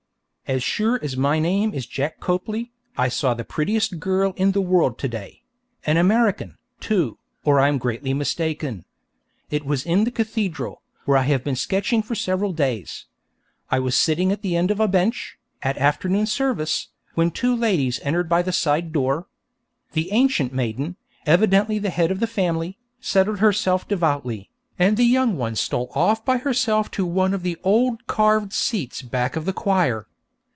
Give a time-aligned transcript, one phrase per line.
[0.47, 4.59] As sure as my name is Jack Copley, I saw the prettiest girl in the
[4.59, 5.43] world to day
[5.85, 8.83] an American, too, or I am greatly mistaken.
[9.49, 13.05] It was in the cathedral, where I have been sketching for several days.
[13.69, 18.01] I was sitting at the end of a bench, at afternoon service, when two ladies
[18.03, 19.27] entered by the side door.
[19.93, 25.37] The ancient maiden, evidently the head of the family, settled herself devoutly, and the young
[25.37, 29.53] one stole off by herself to one of the old carved seats back of the
[29.53, 30.07] choir.